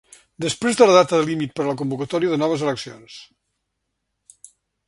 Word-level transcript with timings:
Després 0.45 0.79
de 0.79 0.87
la 0.91 0.95
data 0.95 1.19
límit 1.27 1.53
per 1.59 1.63
a 1.65 1.67
la 1.69 1.75
convocatòria 1.83 2.33
de 2.33 2.41
noves 2.45 2.65
eleccions. 2.67 3.21